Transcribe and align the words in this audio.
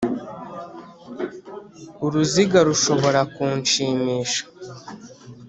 uruziga 2.05 2.59
rushobora 2.67 3.19
kunshimisha, 3.33 4.43